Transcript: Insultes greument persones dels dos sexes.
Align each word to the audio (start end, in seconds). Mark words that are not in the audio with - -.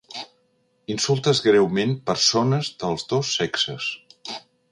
Insultes 0.93 1.41
greument 1.49 1.93
persones 2.11 2.71
dels 2.85 3.07
dos 3.13 3.35
sexes. 3.43 3.93